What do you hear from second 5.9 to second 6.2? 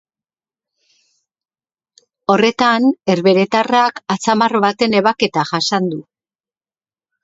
du.